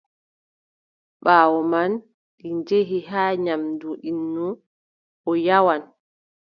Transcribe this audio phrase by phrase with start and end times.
[1.23, 1.91] Ɓaawo man,
[2.39, 4.47] ɗi njehi haa nyaamdu innu,
[5.29, 5.81] o nyawan.